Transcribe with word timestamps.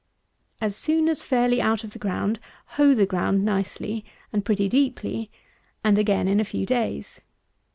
As 0.59 0.75
soon 0.75 1.07
as 1.07 1.21
fairly 1.21 1.61
out 1.61 1.83
of 1.83 1.93
ground, 1.99 2.39
hoe 2.69 2.95
the 2.95 3.05
ground 3.05 3.45
nicely, 3.45 4.03
and 4.33 4.43
pretty 4.43 4.67
deeply, 4.67 5.29
and 5.83 5.95
again 5.95 6.27
in 6.27 6.39
a 6.39 6.43
few 6.43 6.65
days. 6.65 7.19